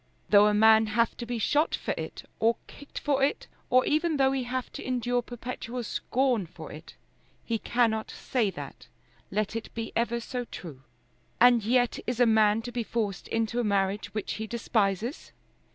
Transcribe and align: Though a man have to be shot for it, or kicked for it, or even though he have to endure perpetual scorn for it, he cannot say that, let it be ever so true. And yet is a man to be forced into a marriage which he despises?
Though 0.31 0.47
a 0.47 0.53
man 0.55 0.87
have 0.87 1.15
to 1.17 1.27
be 1.27 1.37
shot 1.37 1.75
for 1.75 1.93
it, 1.95 2.23
or 2.39 2.57
kicked 2.65 2.97
for 2.97 3.21
it, 3.21 3.45
or 3.69 3.85
even 3.85 4.17
though 4.17 4.31
he 4.31 4.45
have 4.45 4.71
to 4.71 4.83
endure 4.83 5.21
perpetual 5.21 5.83
scorn 5.83 6.47
for 6.47 6.71
it, 6.71 6.95
he 7.45 7.59
cannot 7.59 8.09
say 8.09 8.49
that, 8.49 8.87
let 9.29 9.55
it 9.55 9.71
be 9.75 9.93
ever 9.95 10.19
so 10.19 10.45
true. 10.45 10.81
And 11.39 11.63
yet 11.63 11.99
is 12.07 12.19
a 12.19 12.25
man 12.25 12.63
to 12.63 12.71
be 12.71 12.81
forced 12.81 13.27
into 13.27 13.59
a 13.59 13.63
marriage 13.63 14.11
which 14.11 14.33
he 14.33 14.47
despises? 14.47 15.33